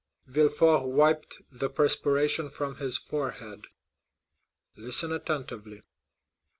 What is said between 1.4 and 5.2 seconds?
the perspiration from his forehead. "Listen